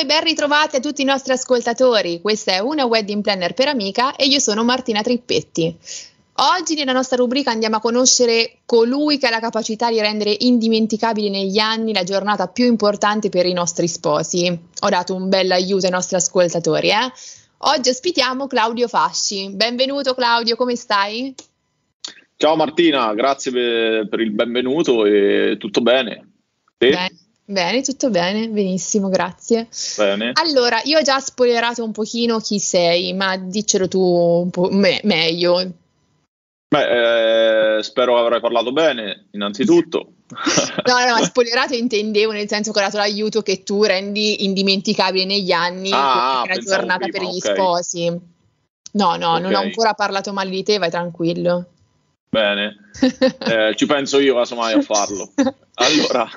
[0.00, 2.22] E ben ritrovati a tutti i nostri ascoltatori.
[2.22, 5.76] Questa è una wedding planner per amica e io sono Martina Trippetti.
[6.36, 11.28] Oggi nella nostra rubrica andiamo a conoscere colui che ha la capacità di rendere indimenticabili
[11.28, 14.58] negli anni la giornata più importante per i nostri sposi.
[14.80, 17.12] Ho dato un bel aiuto ai nostri ascoltatori, eh?
[17.58, 19.50] Oggi ospitiamo Claudio Fasci.
[19.50, 21.34] Benvenuto Claudio, come stai?
[22.38, 26.26] Ciao Martina, grazie per, per il benvenuto e tutto bene.
[26.78, 26.88] Te?
[26.88, 27.19] Bene.
[27.50, 29.66] Bene, tutto bene, benissimo, grazie.
[29.96, 30.30] Bene.
[30.34, 35.00] Allora, io ho già spoilerato un pochino chi sei, ma diccelo tu un po' me-
[35.02, 35.60] meglio.
[36.68, 40.12] Beh, eh, spero avrai parlato bene, innanzitutto.
[40.86, 45.50] no, no, spoilerato intendevo nel senso che ho dato l'aiuto che tu rendi indimenticabile negli
[45.50, 47.54] anni ah, la giornata prima, per gli okay.
[47.56, 48.04] sposi.
[48.92, 49.42] No, no, okay.
[49.42, 51.66] non ho ancora parlato male di te, vai tranquillo.
[52.28, 52.76] Bene,
[53.40, 55.32] eh, ci penso io casomai a farlo.
[55.80, 56.28] Allora,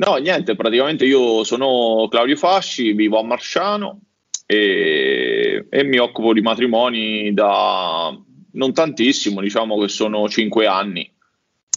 [0.00, 4.00] no, niente, praticamente io sono Claudio Fasci, vivo a Marsciano
[4.46, 8.16] e, e mi occupo di matrimoni da
[8.52, 11.10] non tantissimo, diciamo che sono cinque anni.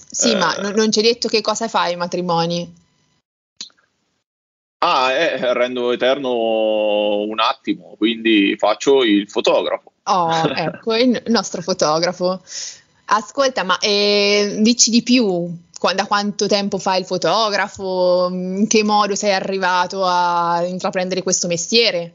[0.10, 2.82] Sì, eh, ma non ci hai detto che cosa fai ai matrimoni?
[4.80, 9.92] Ah, eh, rendo eterno un attimo, quindi faccio il fotografo.
[10.04, 12.42] Oh, ecco, il nostro fotografo.
[13.06, 15.50] Ascolta, ma eh, dici di più?
[15.92, 18.30] Da quanto tempo fai il fotografo?
[18.32, 22.14] In che modo sei arrivato a intraprendere questo mestiere?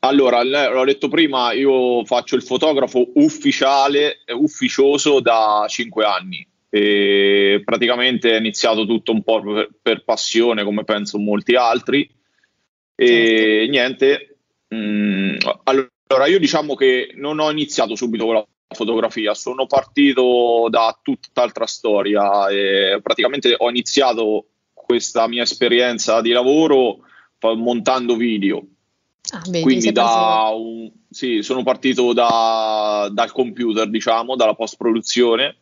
[0.00, 6.46] Allora, l'ho detto prima, io faccio il fotografo ufficiale, ufficioso da cinque anni.
[6.68, 12.08] E praticamente è iniziato tutto un po' per, per passione, come penso molti altri.
[12.96, 13.70] E certo.
[13.70, 14.36] niente,
[14.68, 20.66] mh, mm, allora io diciamo che non ho iniziato subito con la fotografia, sono partito
[20.68, 26.98] da tutt'altra storia e praticamente ho iniziato questa mia esperienza di lavoro
[27.40, 28.64] montando video
[29.32, 35.56] Ah, beh, Quindi da un, sì, sono partito da, dal computer, diciamo, dalla post-produzione.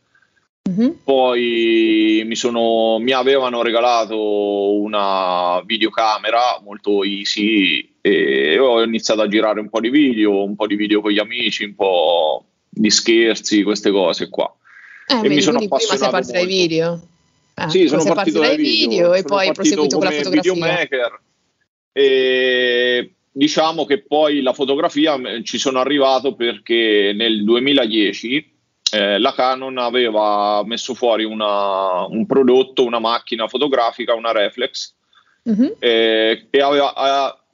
[0.68, 0.90] Mm-hmm.
[1.04, 9.60] Poi mi, sono, mi, avevano regalato una videocamera molto easy e ho iniziato a girare
[9.60, 12.44] un po' di video, un po' di video con gli amici, un po'
[12.74, 14.52] di scherzi, queste cose qua.
[15.06, 17.00] Eh, e vedi, mi sono appassionato prima sei partito dai video.
[17.54, 20.52] Eh, sì, sono partito dai video, video e poi hai proseguito con la fotografia.
[20.52, 21.20] Videomaker
[21.92, 28.50] e diciamo che poi la fotografia eh, ci sono arrivato perché nel 2010
[28.92, 34.94] eh, la Canon aveva messo fuori una, un prodotto, una macchina fotografica, una reflex,
[35.48, 35.72] mm-hmm.
[35.78, 36.94] eh, e aveva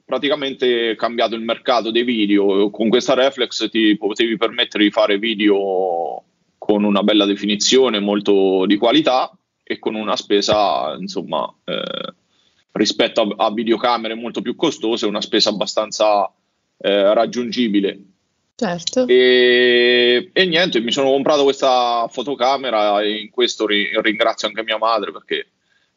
[0.09, 2.71] praticamente cambiato il mercato dei video.
[2.71, 6.23] Con questa reflex ti potevi permettere di fare video
[6.57, 9.31] con una bella definizione, molto di qualità
[9.63, 12.13] e con una spesa insomma eh,
[12.71, 16.27] rispetto a, a videocamere molto più costose, una spesa abbastanza
[16.79, 17.99] eh, raggiungibile.
[18.55, 19.05] Certo.
[19.05, 24.79] E, e, niente, mi sono comprato questa fotocamera e in questo ri, ringrazio anche mia
[24.79, 25.49] madre perché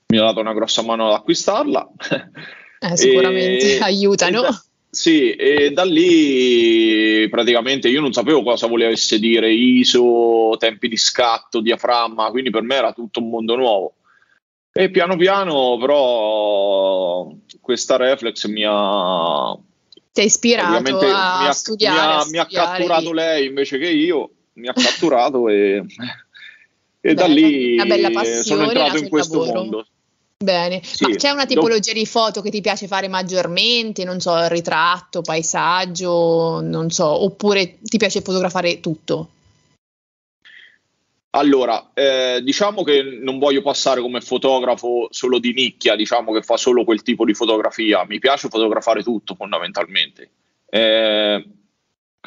[0.08, 1.90] mi ha dato una grossa mano ad acquistarla.
[2.82, 4.40] Eh, sicuramente e, aiutano.
[4.40, 10.88] E da, sì, e da lì praticamente io non sapevo cosa volesse dire ISO, tempi
[10.88, 13.94] di scatto, diaframma, quindi per me era tutto un mondo nuovo.
[14.74, 19.56] E piano piano però questa reflex mi ha...
[20.12, 21.96] Ti ha ispirato a mi ha, studiare.
[21.96, 25.84] Mi ha, a mi ha catturato lei invece che io, mi ha catturato e,
[27.00, 27.78] e Beh, da lì
[28.42, 29.58] sono entrato in questo lavoro.
[29.58, 29.86] mondo.
[30.42, 34.04] Bene, sì, ma c'è una tipologia di foto che ti piace fare maggiormente?
[34.04, 39.28] Non so, ritratto, paesaggio, non so, oppure ti piace fotografare tutto?
[41.34, 46.58] Allora, eh, diciamo che non voglio passare come fotografo solo di nicchia, diciamo che fa
[46.58, 48.04] solo quel tipo di fotografia.
[48.06, 50.28] Mi piace fotografare tutto fondamentalmente.
[50.68, 51.42] Eh,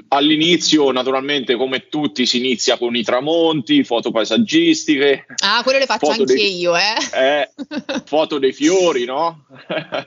[0.10, 5.26] All'inizio, naturalmente, come tutti, si inizia con i tramonti, foto paesaggistiche.
[5.42, 6.96] Ah, quello le faccio anche dei, io, eh?
[7.14, 7.50] eh?
[8.04, 9.46] Foto dei fiori, no?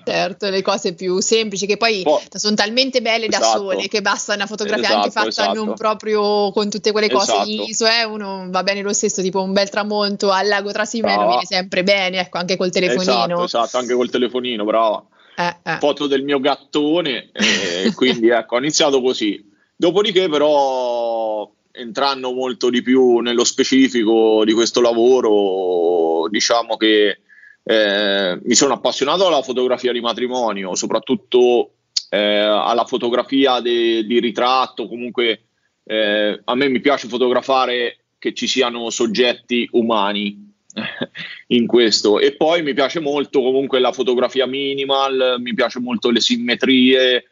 [0.05, 3.45] certo, le cose più semplici che poi po- sono talmente belle esatto.
[3.45, 5.65] da sole che basta una fotografia esatto, anche fatta esatto.
[5.65, 7.49] non proprio con tutte quelle cose esatto.
[7.49, 8.05] in ISO, eh?
[8.05, 12.21] Uno va bene lo stesso, tipo un bel tramonto al lago Trasimeno viene sempre bene,
[12.21, 13.25] ecco, anche col telefonino.
[13.25, 15.03] Esatto, esatto, anche col telefonino, brava.
[15.35, 15.77] Eh, eh.
[15.79, 19.48] Foto del mio gattone, eh, quindi ecco, ho iniziato così
[19.81, 27.21] Dopodiché, però, entrando molto di più nello specifico di questo lavoro, diciamo che
[27.63, 31.75] eh, mi sono appassionato alla fotografia di matrimonio, soprattutto
[32.11, 34.89] eh, alla fotografia de, di ritratto.
[34.89, 35.45] Comunque,
[35.85, 40.55] eh, a me mi piace fotografare che ci siano soggetti umani
[41.55, 42.19] in questo.
[42.19, 47.27] E poi mi piace molto comunque la fotografia minimal, mi piace molto le simmetrie,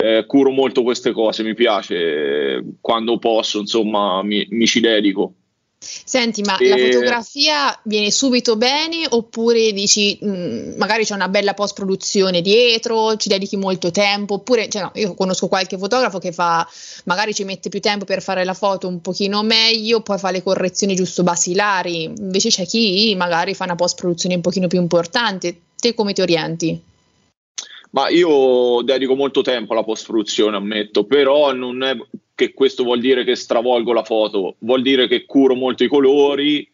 [0.00, 5.32] eh, curo molto queste cose, mi piace, quando posso, insomma, mi, mi ci dedico.
[5.80, 6.68] Senti, ma e...
[6.68, 12.40] la fotografia viene subito bene oppure dici mh, mm, magari c'è una bella post produzione
[12.42, 16.68] dietro, ci dedichi molto tempo oppure cioè no, io conosco qualche fotografo che fa
[17.04, 20.42] magari ci mette più tempo per fare la foto un pochino meglio, poi fa le
[20.42, 25.56] correzioni giusto basilari, invece c'è chi magari fa una post produzione un pochino più importante.
[25.78, 26.82] Te come ti orienti?
[27.90, 31.96] Ma io dedico molto tempo alla post produzione, ammetto, però non è
[32.34, 36.68] che questo vuol dire che stravolgo la foto, vuol dire che curo molto i colori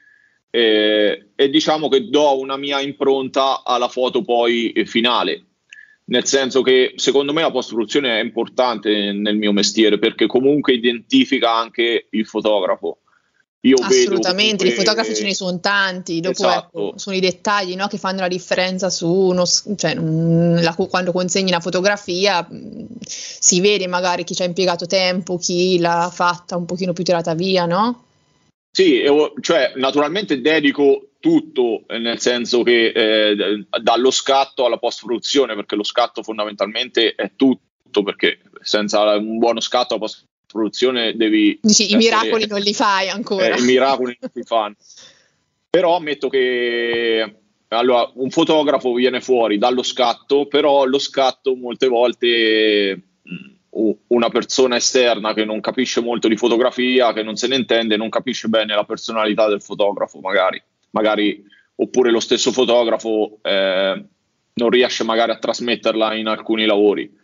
[0.51, 5.45] eh, e diciamo che do una mia impronta alla foto poi finale.
[6.07, 11.55] Nel senso che secondo me la post-produzione è importante nel mio mestiere perché comunque identifica
[11.55, 12.99] anche il fotografo.
[13.65, 16.89] Io Assolutamente, i fotografi ce ne sono tanti, dopo esatto.
[16.89, 21.49] ecco, sono i dettagli no, che fanno la differenza su uno, cioè, la, quando consegni
[21.49, 22.47] una fotografia
[23.07, 27.35] si vede magari chi ci ha impiegato tempo, chi l'ha fatta un pochino più tirata
[27.35, 28.05] via, no?
[28.71, 29.03] Sì,
[29.41, 36.23] cioè naturalmente dedico tutto, nel senso che eh, dallo scatto alla post-produzione, perché lo scatto
[36.23, 41.59] fondamentalmente è tutto, perché senza un buono scatto la post produzione devi...
[41.61, 43.57] Dici, i miracoli non li fai ancora.
[43.57, 44.77] Eh, I miracoli non li fanno.
[45.69, 47.35] Però ammetto che
[47.69, 54.77] allora, un fotografo viene fuori dallo scatto, però lo scatto molte volte mm, una persona
[54.77, 58.75] esterna che non capisce molto di fotografia, che non se ne intende, non capisce bene
[58.75, 61.45] la personalità del fotografo, magari, magari
[61.77, 64.05] oppure lo stesso fotografo eh,
[64.55, 67.23] non riesce magari a trasmetterla in alcuni lavori.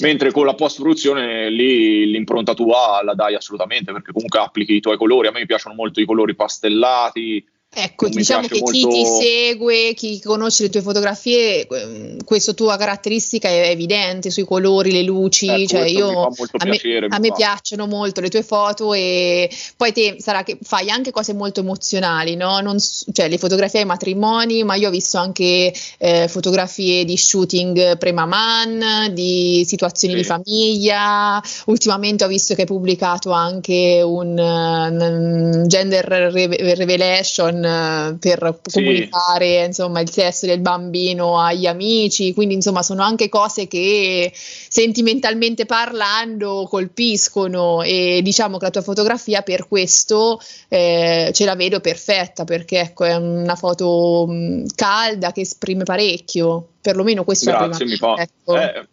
[0.00, 4.80] Mentre con la post produzione lì l'impronta tua la dai assolutamente perché comunque applichi i
[4.80, 5.28] tuoi colori.
[5.28, 8.70] A me piacciono molto i colori pastellati, Ecco, diciamo che molto...
[8.70, 14.44] chi ti segue, chi conosce le tue fotografie, ehm, questa tua caratteristica è evidente sui
[14.44, 16.78] colori, le luci, eh, cioè io, a, me,
[17.08, 21.32] a me piacciono molto le tue foto e poi te sarà che fai anche cose
[21.32, 22.60] molto emozionali, no?
[22.60, 27.96] Non, cioè le fotografie ai matrimoni, ma io ho visto anche eh, fotografie di shooting
[27.96, 30.20] premaman, di situazioni sì.
[30.20, 38.60] di famiglia, ultimamente ho visto che hai pubblicato anche un, un gender revelation eh, per
[38.72, 39.66] comunicare sì.
[39.66, 46.66] insomma, il sesso del bambino agli amici, quindi insomma sono anche cose che sentimentalmente parlando
[46.68, 52.80] colpiscono e diciamo che la tua fotografia per questo eh, ce la vedo perfetta perché
[52.80, 58.14] ecco è una foto mm, calda che esprime parecchio, perlomeno questo Grazie, è mi fa,
[58.16, 58.56] ecco.
[58.56, 58.86] eh,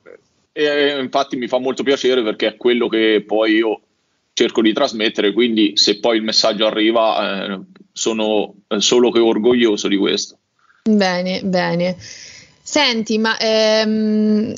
[0.52, 3.82] eh, infatti mi fa molto piacere perché è quello che poi io
[4.34, 7.60] cerco di trasmettere, quindi se poi il messaggio arriva eh,
[8.00, 10.38] sono eh, solo che orgoglioso di questo.
[10.84, 11.98] Bene, bene.
[12.62, 14.56] Senti, ma ehm,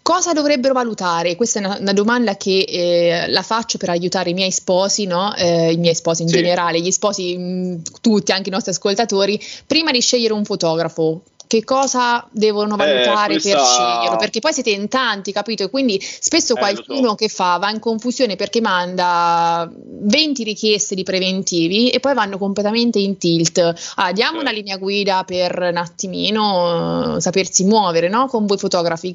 [0.00, 1.36] cosa dovrebbero valutare?
[1.36, 5.34] Questa è una, una domanda che eh, la faccio per aiutare i miei sposi, no?
[5.36, 6.36] eh, i miei sposi in sì.
[6.36, 11.22] generale, gli sposi, mh, mm, tutti, anche i nostri ascoltatori, prima di scegliere un fotografo
[11.50, 13.56] che cosa devono eh, valutare eh, questa...
[13.56, 15.64] per sceglierlo, perché poi siete in tanti, capito?
[15.64, 17.14] E quindi spesso eh, qualcuno so.
[17.16, 23.00] che fa va in confusione perché manda 20 richieste di preventivi e poi vanno completamente
[23.00, 23.92] in tilt.
[23.96, 24.42] Ah, diamo eh.
[24.42, 28.28] una linea guida per un attimino uh, sapersi muovere, no?
[28.28, 29.12] Con voi fotografi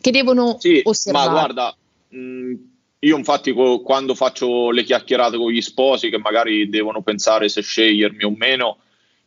[0.00, 1.26] che devono sì, osservare.
[1.26, 1.76] Ma guarda,
[2.10, 2.54] mh, mm,
[3.00, 7.62] io infatti co- quando faccio le chiacchierate con gli sposi che magari devono pensare se
[7.62, 8.78] scegliermi o meno,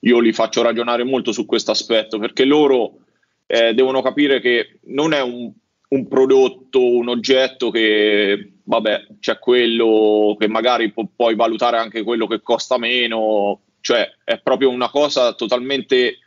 [0.01, 2.99] io li faccio ragionare molto su questo aspetto perché loro
[3.45, 5.51] eh, devono capire che non è un,
[5.89, 12.27] un, prodotto, un oggetto che, vabbè, c'è quello che magari pu- puoi valutare anche quello
[12.27, 16.19] che costa meno, cioè è proprio una cosa totalmente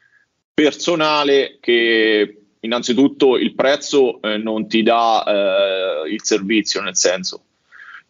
[0.52, 5.24] personale che innanzitutto il prezzo eh, non ti dà
[6.04, 7.44] eh, il servizio, nel senso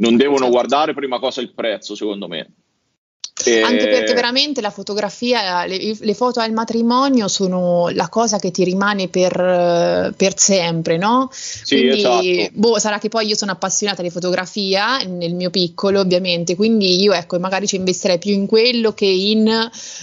[0.00, 0.52] non devono certo.
[0.52, 2.50] guardare prima cosa il prezzo, secondo me.
[3.44, 3.62] E...
[3.62, 8.64] Anche perché veramente la fotografia, le, le, foto al matrimonio sono la cosa che ti
[8.64, 11.28] rimane per, per sempre, no?
[11.32, 12.50] Sì, quindi, esatto.
[12.54, 17.12] boh, sarà che poi io sono appassionata di fotografia nel mio piccolo, ovviamente, quindi io
[17.12, 19.48] ecco, magari ci investirei più in quello che in,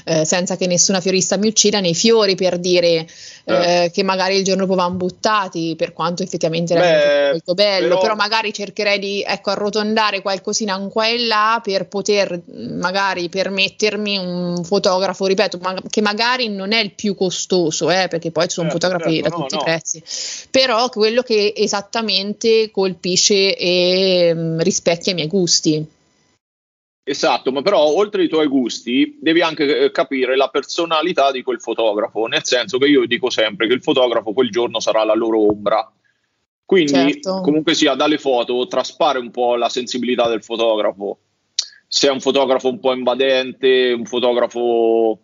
[0.06, 3.08] eh, senza che nessuna fiorista mi uccida, nei fiori per dire
[3.46, 3.84] eh.
[3.84, 7.88] eh, che magari il giorno dopo vanno buttati, per quanto effettivamente era Beh, molto bello,
[7.88, 8.02] però...
[8.02, 8.16] però...
[8.16, 14.64] magari cercherei di ecco, arrotondare qualcosina in qua e là per poter magari permettermi un
[14.64, 18.70] fotografo, ripeto, ma, che magari non è il più costoso, eh, perché poi ci sono
[18.70, 19.62] certo, fotografi certo, da no, tutti no.
[19.62, 20.04] i prezzi,
[20.50, 25.96] però quello che esattamente colpisce e mh, rispecchia i miei gusti.
[27.10, 31.62] Esatto, ma però oltre ai tuoi gusti devi anche eh, capire la personalità di quel
[31.62, 35.48] fotografo, nel senso che io dico sempre che il fotografo quel giorno sarà la loro
[35.48, 35.90] ombra.
[36.66, 37.40] Quindi certo.
[37.40, 41.20] comunque sia dalle foto traspare un po' la sensibilità del fotografo.
[41.88, 45.20] Se è un fotografo un po' invadente, un fotografo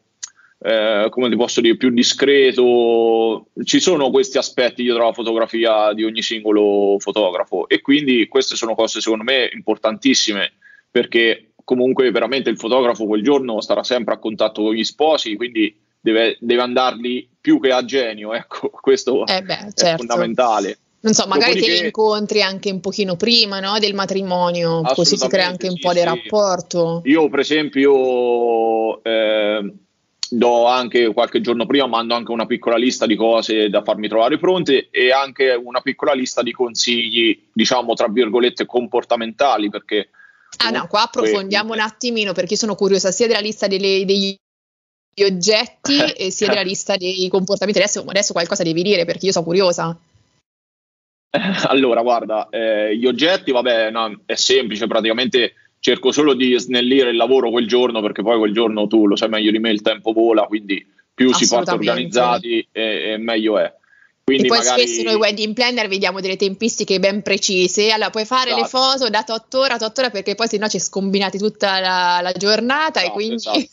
[0.65, 3.47] eh, come ti posso dire, più discreto.
[3.63, 8.73] Ci sono questi aspetti dietro la fotografia di ogni singolo fotografo e quindi queste sono
[8.73, 10.53] cose secondo me importantissime
[10.89, 15.75] perché comunque veramente il fotografo quel giorno starà sempre a contatto con gli sposi, quindi
[15.99, 19.85] deve, deve andarli più che a genio, ecco, questo eh beh, certo.
[19.85, 20.77] è fondamentale.
[21.03, 25.17] Non so, magari Dopodiché, te li incontri anche un pochino prima no, del matrimonio, così
[25.17, 25.95] si crea anche un po' sì.
[25.95, 27.01] di rapporto.
[27.03, 29.73] Io per esempio eh,
[30.29, 34.37] do anche qualche giorno prima, mando anche una piccola lista di cose da farmi trovare
[34.37, 40.09] pronte e anche una piccola lista di consigli, diciamo, tra virgolette, comportamentali, perché
[40.57, 44.37] Ah no, qua approfondiamo un attimino perché sono curiosa sia della lista delle, degli
[45.21, 47.79] oggetti e sia della lista dei comportamenti.
[47.79, 49.97] Adesso, adesso, qualcosa devi dire perché io sono curiosa.
[51.67, 57.17] Allora, guarda, eh, gli oggetti, vabbè, no, è semplice, praticamente cerco solo di snellire il
[57.17, 60.13] lavoro quel giorno perché poi quel giorno tu lo sai meglio di me, il tempo
[60.13, 63.73] vola, quindi più si parte organizzati e, e meglio è.
[64.23, 64.87] Quindi e poi magari...
[64.87, 68.61] spesso noi wedding planner vediamo delle tempistiche ben precise, allora puoi fare esatto.
[68.61, 71.79] le foto da 8 ore a 8 ore perché poi se no ci scombinati tutta
[71.79, 73.67] la, la giornata esatto, e quindi esatto.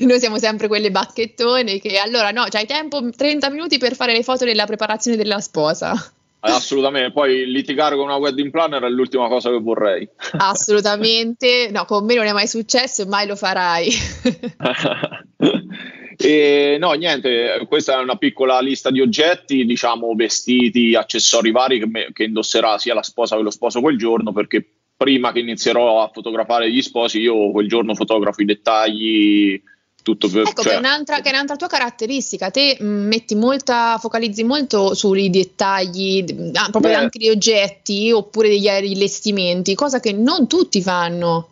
[0.06, 4.22] noi siamo sempre quelle bacchettone che allora no, c'hai tempo 30 minuti per fare le
[4.22, 6.13] foto della preparazione della sposa.
[6.46, 10.06] Eh, assolutamente, poi litigare con una wedding planner è l'ultima cosa che vorrei.
[10.36, 13.90] Assolutamente, no, con me non è mai successo e mai lo farai.
[16.16, 21.86] E no, niente, questa è una piccola lista di oggetti, diciamo vestiti, accessori vari che,
[21.86, 24.64] me, che indosserà sia la sposa che lo sposo quel giorno, perché
[24.96, 29.62] prima che inizierò a fotografare gli sposi, io quel giorno fotografo i dettagli.
[30.04, 33.34] Tutto per, ecco, cioè, che, è un'altra, che è un'altra tua caratteristica, te mm, metti
[33.34, 40.00] molta, focalizzi molto sui dettagli, ah, proprio beh, anche di oggetti oppure degli allestimenti, cosa
[40.00, 41.48] che non tutti fanno.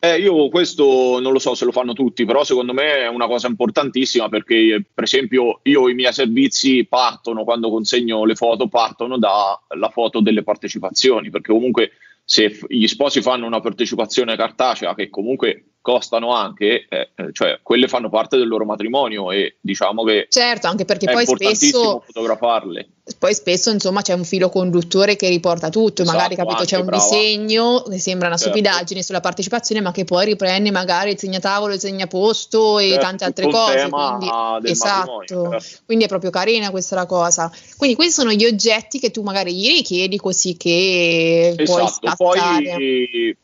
[0.00, 3.28] Eh, io questo non lo so se lo fanno tutti, però secondo me è una
[3.28, 9.18] cosa importantissima perché, per esempio, io i miei servizi partono quando consegno le foto, partono
[9.18, 11.92] dalla foto delle partecipazioni, perché comunque
[12.24, 17.88] se gli sposi fanno una partecipazione cartacea che comunque costano anche, eh, eh, cioè quelle
[17.88, 22.88] fanno parte del loro matrimonio e diciamo che certo, anche perché poi spesso fotografarle.
[23.18, 26.84] Poi spesso insomma c'è un filo conduttore che riporta tutto, esatto, magari capito c'è un
[26.84, 27.02] brava.
[27.02, 28.52] disegno che sembra una certo.
[28.52, 33.24] stupidaggine sulla partecipazione, ma che poi riprende magari il segnatavolo, il segnaposto e certo, tante
[33.24, 33.88] altre cose.
[33.88, 35.58] Quindi, esatto, certo.
[35.86, 37.50] quindi è proprio carina questa la cosa.
[37.78, 43.36] Quindi questi sono gli oggetti che tu magari gli richiedi così che esatto, puoi poi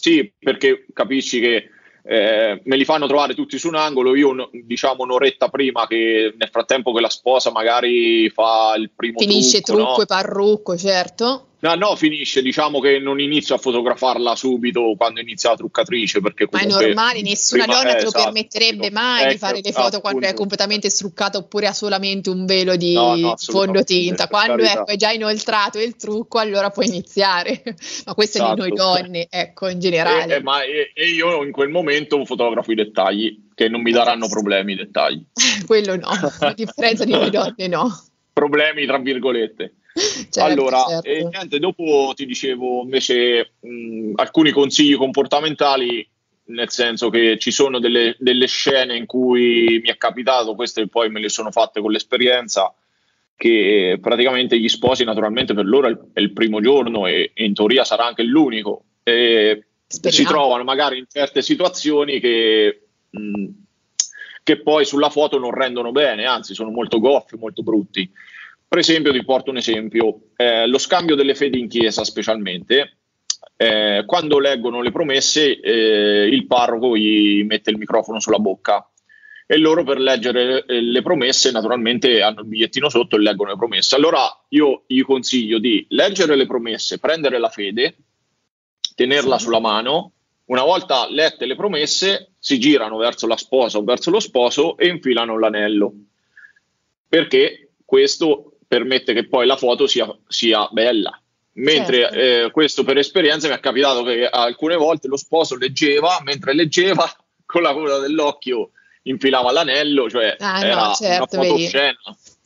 [0.00, 1.68] sì, perché capisci che
[2.02, 6.48] eh, me li fanno trovare tutti su un angolo, io diciamo un'oretta prima che nel
[6.50, 10.02] frattempo che la sposa magari fa il primo Finisce trucco, trucco no?
[10.02, 11.44] e parrucco, certo.
[11.62, 16.48] No, no, finisce, diciamo che non inizio a fotografarla subito quando inizia la truccatrice, perché
[16.50, 19.60] Ma è normale, nessuna prima, donna eh, te lo esatto, permetterebbe mai ecco, di fare
[19.62, 20.00] le foto appunto.
[20.00, 24.26] quando è completamente struccata oppure ha solamente un velo di no, no, fondotinta.
[24.28, 27.62] Quando ecco, è già inoltrato il trucco, allora puoi iniziare.
[28.06, 28.52] ma questo esatto.
[28.52, 29.02] è di noi esatto.
[29.02, 30.32] donne, ecco, in generale.
[30.32, 33.92] E, eh, ma, e, e io in quel momento fotografo i dettagli, che non mi
[33.92, 35.22] daranno problemi i dettagli.
[35.66, 38.04] Quello no, a differenza di noi donne no.
[38.32, 39.74] Problemi tra virgolette.
[40.30, 41.08] Certo, allora, certo.
[41.08, 46.06] E niente, dopo ti dicevo invece mh, alcuni consigli comportamentali,
[46.46, 51.10] nel senso che ci sono delle, delle, scene in cui mi è capitato, queste poi
[51.10, 52.74] me le sono fatte con l'esperienza,
[53.36, 57.44] che praticamente gli sposi naturalmente per loro è il, è il primo giorno e, e,
[57.44, 58.84] in teoria sarà anche l'unico.
[59.02, 63.46] E si trovano magari in certe situazioni che, mh,
[64.42, 68.10] che poi sulla foto non rendono bene, anzi sono molto goffi, molto brutti.
[68.70, 72.98] Per esempio, ti porto un esempio, eh, lo scambio delle fedi in chiesa specialmente,
[73.56, 78.88] eh, quando leggono le promesse eh, il parroco gli mette il microfono sulla bocca
[79.44, 83.56] e loro per leggere eh, le promesse naturalmente hanno il bigliettino sotto e leggono le
[83.56, 83.96] promesse.
[83.96, 87.96] Allora io gli consiglio di leggere le promesse, prendere la fede,
[88.94, 90.12] tenerla sulla mano,
[90.44, 94.86] una volta lette le promesse si girano verso la sposa o verso lo sposo e
[94.86, 95.92] infilano l'anello.
[97.08, 101.20] Perché questo permette che poi la foto sia, sia bella.
[101.54, 102.16] Mentre certo.
[102.16, 107.04] eh, questo per esperienza mi è capitato che alcune volte lo sposo leggeva, mentre leggeva
[107.44, 108.70] con la coda dell'occhio
[109.02, 111.98] infilava l'anello, cioè ah, era no, certo, una fotoscena.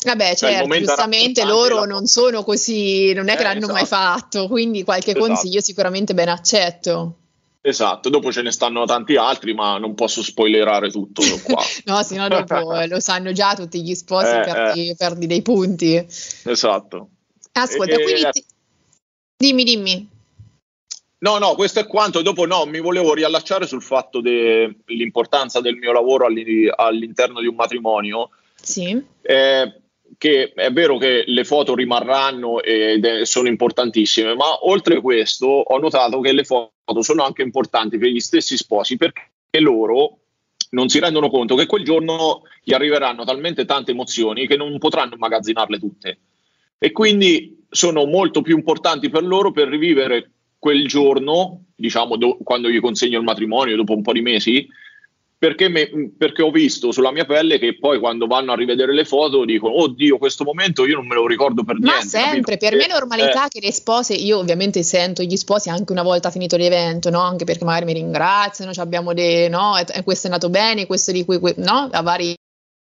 [0.04, 3.72] Vabbè, cioè, certo, giustamente loro non sono così, non è che eh, l'hanno esatto.
[3.74, 5.26] mai fatto, quindi qualche esatto.
[5.26, 7.16] consiglio sicuramente ben accetto.
[7.66, 11.62] Esatto, dopo ce ne stanno tanti altri, ma non posso spoilerare tutto qua.
[11.86, 14.94] no, se no dopo lo sanno già tutti gli sposi, eh, perdi, eh.
[14.94, 15.94] perdi, dei punti.
[15.96, 17.08] Esatto.
[17.52, 18.22] Ascolta, e, quindi...
[18.32, 18.44] Ti...
[19.34, 20.08] Dimmi, dimmi.
[21.20, 22.20] No, no, questo è quanto.
[22.20, 28.28] Dopo no, mi volevo riallacciare sul fatto dell'importanza del mio lavoro all'interno di un matrimonio.
[28.60, 29.02] Sì.
[29.22, 29.80] Eh,
[30.18, 36.20] che è vero che le foto rimarranno e sono importantissime, ma oltre questo ho notato
[36.20, 40.18] che le foto sono anche importanti per gli stessi sposi perché loro
[40.70, 45.14] non si rendono conto che quel giorno gli arriveranno talmente tante emozioni che non potranno
[45.14, 46.18] immagazzinarle tutte.
[46.78, 52.68] E quindi sono molto più importanti per loro per rivivere quel giorno, diciamo do, quando
[52.68, 54.66] gli consegno il matrimonio dopo un po' di mesi,
[55.44, 59.04] perché, me, perché, ho visto sulla mia pelle che poi quando vanno a rivedere le
[59.04, 61.94] foto dicono oddio questo momento io non me lo ricordo per niente.
[61.94, 62.68] Ma sempre, capito?
[62.70, 63.48] per me è normalità eh.
[63.48, 67.20] che le spose, io ovviamente sento gli sposi anche una volta finito l'evento, no?
[67.20, 71.38] anche perché magari mi ringraziano, abbiamo dei, no, questo è andato bene, questo di cui,
[71.56, 71.90] no?
[71.92, 72.34] a vari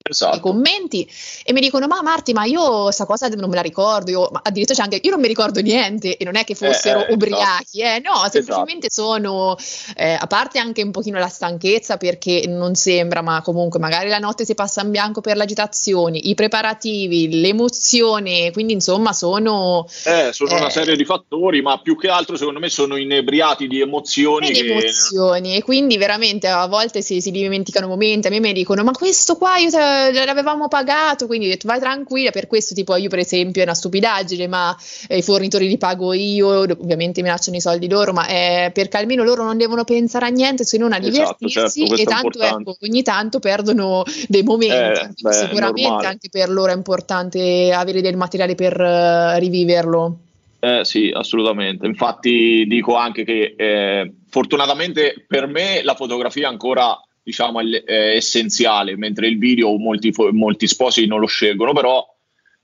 [0.09, 0.37] esatto.
[0.37, 1.09] i commenti
[1.43, 4.41] e mi dicono ma Marti ma io questa cosa non me la ricordo io, ma
[4.43, 7.13] addirittura c'è anche io non mi ricordo niente e non è che fossero eh, eh,
[7.13, 8.31] ubriachi eh, no esatto.
[8.31, 9.07] semplicemente esatto.
[9.07, 9.57] sono
[9.95, 14.19] eh, a parte anche un pochino la stanchezza perché non sembra ma comunque magari la
[14.19, 20.55] notte si passa in bianco per l'agitazione i preparativi l'emozione quindi insomma sono eh, sono
[20.55, 24.51] una eh, serie di fattori ma più che altro secondo me sono inebriati di emozioni
[24.51, 24.71] di che...
[24.71, 28.91] emozioni e quindi veramente a volte si, si dimenticano momenti a me mi dicono ma
[28.91, 29.94] questo qua io te
[30.25, 33.73] l'avevamo pagato, quindi ho detto vai tranquilla, per questo tipo io per esempio è una
[33.73, 34.75] stupidaggine, ma
[35.07, 38.97] eh, i fornitori li pago io, ovviamente mi lasciano i soldi loro, ma è perché
[38.97, 42.39] almeno loro non devono pensare a niente se non a esatto, divertirsi certo, e tanto
[42.39, 48.01] ecco, ogni tanto perdono dei momenti, eh, beh, sicuramente anche per loro è importante avere
[48.01, 50.17] del materiale per uh, riviverlo.
[50.65, 51.85] Eh, sì, assolutamente.
[51.85, 59.27] Infatti dico anche che eh, fortunatamente per me la fotografia ancora diciamo, è essenziale, mentre
[59.27, 62.14] il video molti, molti sposi non lo scelgono, però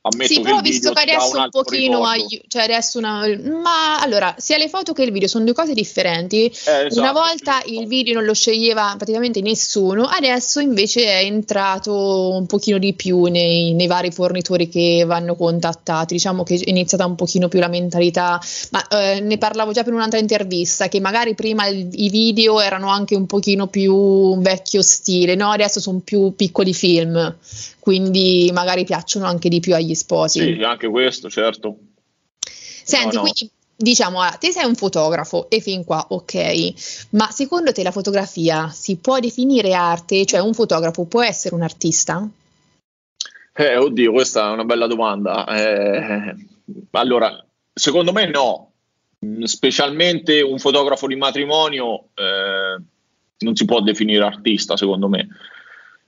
[0.03, 3.23] Ammetto sì, però ho visto che adesso un, un pochino aiuta, cioè adesso una,
[3.61, 6.45] ma allora, sia le foto che il video sono due cose differenti.
[6.45, 12.31] Eh, esatto, una volta il video non lo sceglieva praticamente nessuno, adesso invece è entrato
[12.31, 16.15] un pochino di più nei, nei vari fornitori che vanno contattati.
[16.15, 19.93] Diciamo che è iniziata un pochino più la mentalità, ma eh, ne parlavo già per
[19.93, 25.35] un'altra intervista che magari prima il, i video erano anche un pochino più vecchio stile,
[25.35, 25.51] no?
[25.51, 27.35] Adesso sono più piccoli film
[27.81, 30.39] quindi magari piacciono anche di più agli sposi.
[30.39, 31.77] Sì, anche questo, certo.
[32.83, 33.31] Senti, no, no.
[33.31, 38.69] quindi diciamo, te sei un fotografo e fin qua ok, ma secondo te la fotografia
[38.69, 40.25] si può definire arte?
[40.25, 42.27] Cioè un fotografo può essere un artista?
[43.53, 45.45] Eh, oddio, questa è una bella domanda.
[45.45, 46.35] Eh,
[46.91, 48.71] allora, secondo me no,
[49.43, 52.81] specialmente un fotografo di matrimonio eh,
[53.39, 55.27] non si può definire artista, secondo me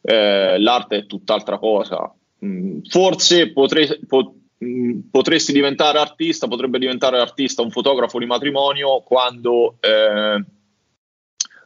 [0.02, 2.13] eh, l'arte è tutt'altra cosa.
[2.43, 9.01] Mm, forse potre, po, mm, potresti diventare artista, potrebbe diventare artista un fotografo di matrimonio
[9.01, 10.43] quando eh,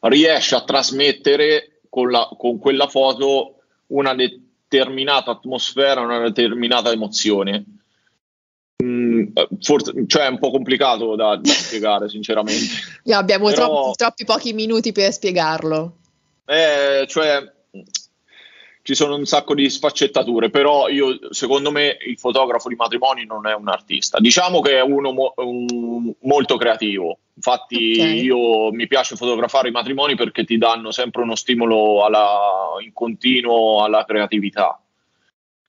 [0.02, 3.56] riesce a trasmettere con, la, con quella foto
[3.88, 7.66] una determinata atmosfera, una determinata emozione.
[8.84, 12.76] Mm, forse, cioè è un po' complicato da, da spiegare, sinceramente.
[13.10, 15.98] abbiamo Però, troppi, troppi pochi minuti per spiegarlo.
[16.46, 17.52] Eh, cioè,
[18.88, 23.46] ci sono un sacco di sfaccettature, però io, secondo me il fotografo di matrimoni non
[23.46, 24.18] è un artista.
[24.18, 27.18] Diciamo che è uno mo- un, molto creativo.
[27.34, 28.24] Infatti okay.
[28.24, 33.84] io mi piace fotografare i matrimoni perché ti danno sempre uno stimolo alla, in continuo
[33.84, 34.80] alla creatività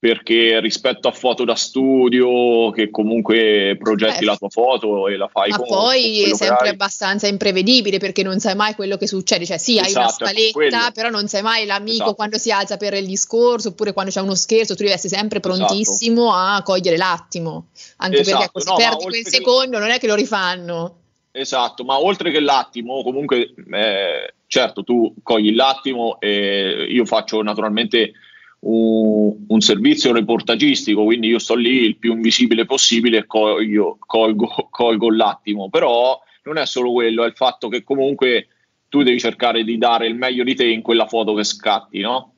[0.00, 5.26] perché rispetto a foto da studio che comunque progetti eh, la tua foto e la
[5.26, 9.44] fai ma con poi è sempre abbastanza imprevedibile perché non sai mai quello che succede
[9.44, 12.14] cioè sì esatto, hai una esatto, scaletta però non sai mai l'amico esatto.
[12.14, 15.40] quando si alza per il discorso oppure quando c'è uno scherzo tu devi essere sempre
[15.40, 15.56] esatto.
[15.56, 16.54] prontissimo esatto.
[16.54, 19.30] a cogliere l'attimo anche perché ecco, se no, perdi quel che...
[19.30, 20.96] secondo non è che lo rifanno
[21.32, 28.12] esatto ma oltre che l'attimo comunque eh, certo tu cogli l'attimo e io faccio naturalmente
[28.60, 35.10] un, servizio reportagistico, quindi io sto lì il più invisibile possibile e colgo, colgo, colgo
[35.10, 38.48] l'attimo, però non è solo quello, è il fatto che comunque
[38.88, 42.34] tu devi cercare di dare il meglio di te in quella foto che scatti, no?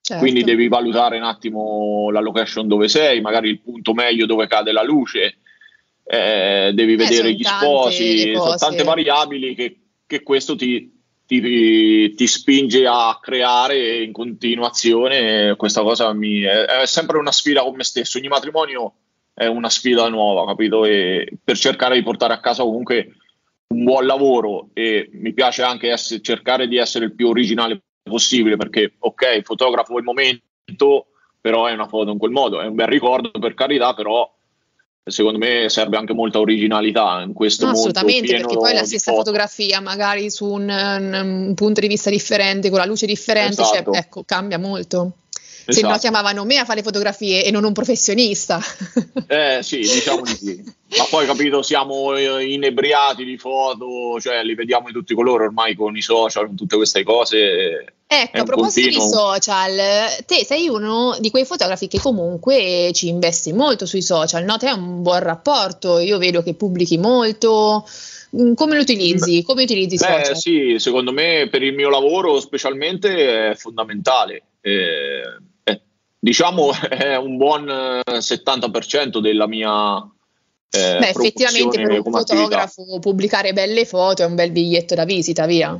[0.00, 0.22] Certo.
[0.22, 4.72] Quindi devi valutare un attimo la location dove sei, magari il punto meglio dove cade
[4.72, 5.38] la luce,
[6.04, 10.97] eh, devi eh, vedere gli sposi, sono tante variabili che, che questo ti,
[11.28, 15.56] ti, ti, spinge a creare in continuazione.
[15.56, 18.16] Questa cosa mi, è, è, sempre una sfida con me stesso.
[18.16, 18.94] Ogni matrimonio
[19.34, 20.86] è una sfida nuova, capito?
[20.86, 23.16] E per cercare di portare a casa comunque
[23.74, 28.56] un buon lavoro e mi piace anche essere, cercare di essere il più originale possibile
[28.56, 32.86] perché ok, fotografo il momento, però è una foto in quel modo, è un bel
[32.86, 34.34] ricordo per carità, però
[35.10, 39.24] secondo me serve anche molta originalità in questo no, assolutamente perché poi la stessa foto.
[39.24, 43.92] fotografia magari su un, un, punto di vista differente con la luce differente cioè, esatto.
[43.92, 45.12] cioè, ecco cambia molto
[45.70, 45.86] esatto.
[45.86, 48.60] se no chiamavano me a fare fotografie e non un professionista
[49.26, 50.64] eh sì diciamo di sì
[50.96, 55.44] ma poi capito siamo eh, inebriati di foto cioè li vediamo di tutti i colori
[55.44, 59.06] ormai con i social con tutte queste cose Ecco, a proposito continuo...
[59.06, 64.44] di social, te sei uno di quei fotografi che comunque ci investi molto sui social,
[64.44, 64.56] no?
[64.56, 67.86] Te hai un buon rapporto, io vedo che pubblichi molto.
[68.34, 69.42] Mm, come lo utilizzi?
[69.42, 70.36] Come utilizzi i social?
[70.38, 74.42] sì, secondo me per il mio lavoro specialmente è fondamentale.
[74.62, 75.22] Eh, eh,
[76.18, 79.98] diciamo è un buon 70% della mia
[80.70, 82.98] eh, Beh, effettivamente per un fotografo attività.
[83.00, 85.78] pubblicare belle foto è un bel biglietto da visita, via.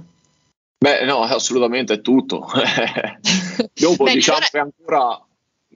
[0.79, 2.47] Beh, no, assolutamente è tutto.
[3.75, 4.51] Dopo Beh, diciamo allora...
[4.51, 5.27] che ancora,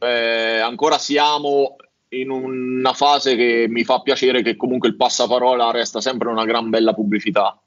[0.00, 1.76] eh, ancora siamo
[2.10, 6.70] in una fase che mi fa piacere che comunque il passaparola resta sempre una gran
[6.70, 7.61] bella pubblicità.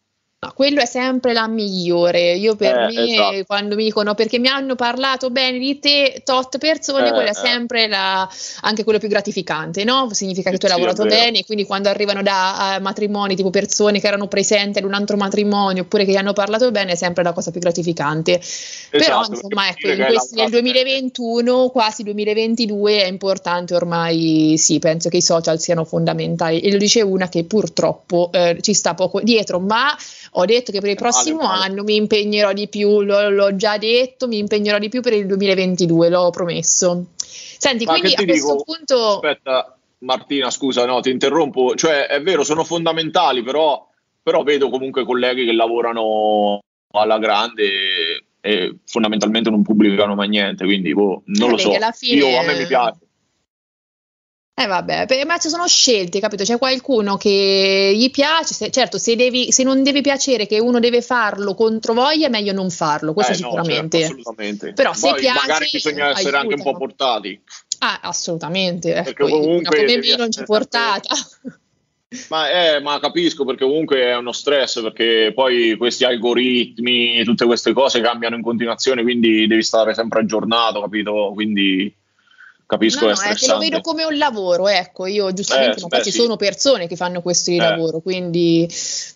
[0.45, 2.35] No, quello è sempre la migliore.
[2.35, 3.43] Io per eh, me, esatto.
[3.47, 7.29] quando mi dicono perché mi hanno parlato bene di te, tot persone, eh, quella è
[7.29, 7.33] eh.
[7.33, 8.29] sempre la,
[8.61, 10.09] anche quello più gratificante, no?
[10.11, 13.99] Significa che tu hai sì, lavorato bene, quindi quando arrivano da uh, matrimoni, tipo persone
[13.99, 17.23] che erano presenti ad un altro matrimonio, oppure che gli hanno parlato bene, è sempre
[17.23, 18.33] la cosa più gratificante.
[18.33, 25.09] Esatto, Però, insomma, ecco, in questi, nel 2021, quasi 2022, è importante ormai, sì, penso
[25.09, 26.59] che i social siano fondamentali.
[26.59, 29.95] E lo dice una che purtroppo eh, ci sta poco dietro, ma
[30.37, 31.63] ho detto che per il prossimo vale, vale.
[31.65, 35.25] anno mi impegnerò di più, l'ho, l'ho, già detto, mi impegnerò di più per il
[35.27, 37.05] 2022, l'ho promesso.
[37.17, 39.13] Senti, Ma quindi a questo dico, punto...
[39.13, 41.75] Aspetta, Martina, scusa, no, ti interrompo.
[41.75, 43.87] Cioè, è vero, sono fondamentali, però,
[44.21, 46.59] però vedo comunque colleghi che lavorano
[46.91, 51.71] alla grande e fondamentalmente non pubblicano mai niente, quindi boh, non eh, lo so.
[51.93, 52.15] Fine...
[52.17, 52.99] Io, a me mi piace.
[54.57, 56.45] Eh vabbè, ma ci sono scelte, capito?
[56.45, 60.79] C'è qualcuno che gli piace, se, certo, se, devi, se, non deve piacere che uno
[60.79, 63.97] deve farlo contro voglia, è meglio non farlo, questo eh, sicuramente.
[63.97, 64.71] No, certo, assolutamente.
[64.71, 66.37] Però Poi, se piace, magari bisogna essere aiutano.
[66.37, 67.41] anche un po' portati.
[67.79, 68.93] Ah, assolutamente.
[68.93, 71.09] Perché ecco, comunque come me non ci portata.
[72.29, 77.73] Ma, eh, ma, capisco perché comunque è uno stress perché poi questi algoritmi, tutte queste
[77.73, 81.31] cose cambiano in continuazione, quindi devi stare sempre aggiornato, capito?
[81.33, 81.93] Quindi
[82.65, 86.03] capisco no, no, è che lo vedo come un lavoro, ecco, io giustamente, eh, beh,
[86.03, 86.19] ci sì.
[86.19, 87.59] sono persone che fanno questo di eh.
[87.59, 88.67] lavoro, quindi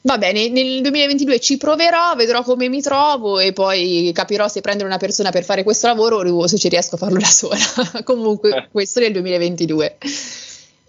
[0.01, 4.88] va bene, nel 2022 ci proverò, vedrò come mi trovo e poi capirò se prendere
[4.88, 7.57] una persona per fare questo lavoro o se ci riesco a farlo da sola.
[8.03, 8.67] Comunque eh.
[8.71, 9.97] questo nel 2022.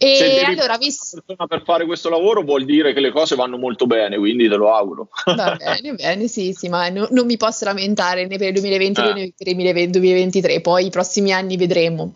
[0.03, 1.23] E se allora, visto...
[1.27, 4.57] persona per fare questo lavoro vuol dire che le cose vanno molto bene, quindi te
[4.57, 5.09] lo auguro.
[5.27, 9.11] Va bene, bene, sì, sì, ma no, non mi posso lamentare né per il 2022
[9.11, 9.13] eh.
[9.13, 12.15] né per il 2023, poi i prossimi anni vedremo.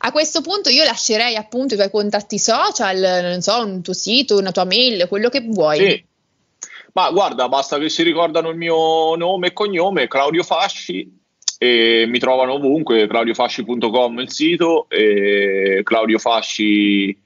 [0.00, 4.38] A questo punto io lascerei appunto i tuoi contatti social, non so, un tuo sito,
[4.38, 5.78] una tua mail, quello che vuoi.
[5.78, 6.04] Sì.
[6.92, 11.16] Ma guarda, basta che si ricordano il mio nome e cognome, Claudio Fasci,
[11.58, 17.16] e mi trovano ovunque, claudiofasci.com il sito, e Claudio Fasci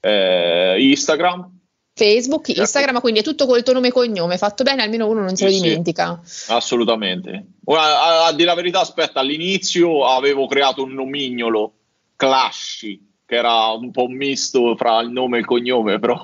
[0.00, 1.54] eh, Instagram.
[1.94, 2.60] Facebook, certo.
[2.60, 5.46] Instagram, quindi è tutto col tuo nome e cognome, fatto bene, almeno uno non se
[5.46, 6.20] lo dimentica.
[6.22, 7.46] Sì, assolutamente.
[7.64, 11.75] Ora, a, a dire la verità, aspetta, all'inizio avevo creato un nomignolo
[12.16, 16.20] Clashy, che era un po' misto fra il nome e il cognome, però,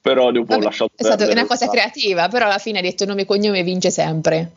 [0.00, 3.04] però dopo Vabbè, ho lasciato È stata una cosa creativa, però alla fine hai detto
[3.04, 4.52] nome e cognome vince sempre.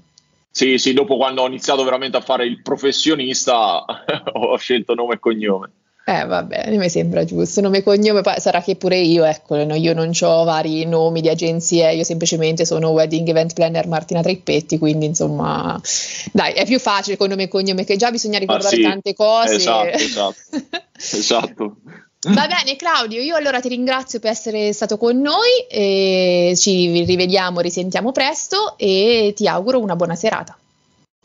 [0.49, 3.85] Sì, sì, dopo quando ho iniziato veramente a fare il professionista
[4.33, 5.71] ho scelto nome e cognome.
[6.09, 7.59] Eh, va bene, mi sembra giusto.
[7.59, 11.27] Nome e cognome, sarà che pure io, ecco, no, io non ho vari nomi di
[11.27, 15.77] agenzie, io semplicemente sono Wedding Event Planner Martina Trippetti, quindi insomma,
[16.31, 19.13] dai, è più facile con nome e cognome che già bisogna ricordare ah, sì, tante
[19.13, 19.55] cose.
[19.55, 20.35] Esatto, esatto.
[20.95, 21.75] esatto.
[22.29, 25.67] Va bene Claudio, io allora ti ringrazio per essere stato con noi,
[26.55, 30.57] ci rivediamo, risentiamo presto e ti auguro una buona serata.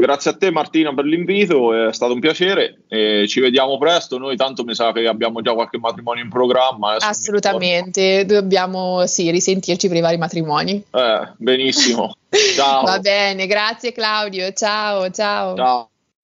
[0.02, 4.18] Grazie a te Martina per l'invito, è stato un piacere e ci vediamo presto.
[4.18, 6.96] Noi tanto mi sa che abbiamo già qualche matrimonio in programma.
[6.96, 10.82] Assolutamente, dobbiamo sì, risentirci per i vari matrimoni.
[10.90, 12.16] Eh, benissimo.
[12.56, 12.82] Ciao.
[12.82, 14.52] Va bene, grazie Claudio.
[14.54, 15.08] Ciao.
[15.10, 15.54] Ciao,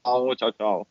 [0.02, 0.52] ciao, ciao.
[0.56, 0.86] ciao.